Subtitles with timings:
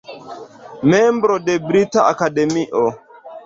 [0.93, 2.85] Membro de Brita Akademio.